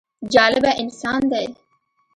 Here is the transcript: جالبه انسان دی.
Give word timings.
جالبه 0.33 0.71
انسان 0.81 1.19
دی. 1.31 1.45